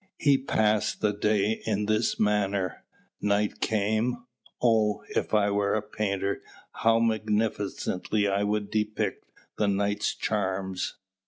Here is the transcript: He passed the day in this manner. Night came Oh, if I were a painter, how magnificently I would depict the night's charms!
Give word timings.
He 0.17 0.35
passed 0.39 1.01
the 1.01 1.13
day 1.13 1.61
in 1.67 1.85
this 1.85 2.19
manner. 2.19 2.83
Night 3.21 3.59
came 3.59 4.25
Oh, 4.59 5.03
if 5.09 5.31
I 5.35 5.51
were 5.51 5.75
a 5.75 5.81
painter, 5.83 6.41
how 6.71 6.97
magnificently 6.97 8.27
I 8.27 8.41
would 8.41 8.71
depict 8.71 9.25
the 9.59 9.67
night's 9.67 10.15
charms! 10.15 10.95